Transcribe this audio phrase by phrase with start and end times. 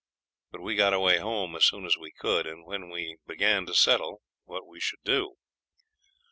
[0.49, 3.75] But we got away home as soon as we could, and then we began to
[3.75, 5.35] settle what we should do.